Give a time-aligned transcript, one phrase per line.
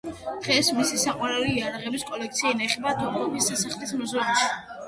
[0.45, 4.53] დღეს მისი საყვარელი იარაღების კოლექცია ინახება თოფქაფის სასახლის მუზეუმში.